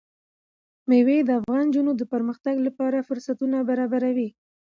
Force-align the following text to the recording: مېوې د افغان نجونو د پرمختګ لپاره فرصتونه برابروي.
مېوې 0.89 1.17
د 1.23 1.29
افغان 1.39 1.65
نجونو 1.69 1.91
د 1.97 2.03
پرمختګ 2.13 2.55
لپاره 2.67 3.05
فرصتونه 3.07 3.57
برابروي. 3.69 4.29